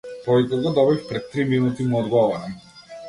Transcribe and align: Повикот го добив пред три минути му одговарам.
Повикот 0.27 0.63
го 0.63 0.71
добив 0.71 1.07
пред 1.09 1.31
три 1.31 1.45
минути 1.45 1.83
му 1.83 1.99
одговарам. 1.99 2.55